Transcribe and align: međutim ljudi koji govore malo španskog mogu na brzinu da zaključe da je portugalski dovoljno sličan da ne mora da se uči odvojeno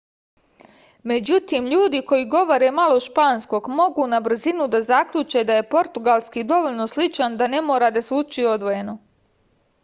međutim 1.09 1.67
ljudi 1.73 1.99
koji 2.11 2.25
govore 2.35 2.69
malo 2.79 3.03
španskog 3.07 3.69
mogu 3.81 4.07
na 4.15 4.21
brzinu 4.29 4.67
da 4.77 4.81
zaključe 4.87 5.45
da 5.51 5.59
je 5.59 5.67
portugalski 5.75 6.47
dovoljno 6.55 6.89
sličan 6.95 7.37
da 7.43 7.51
ne 7.57 7.61
mora 7.69 7.93
da 8.01 8.05
se 8.09 8.17
uči 8.23 8.49
odvojeno 8.57 8.99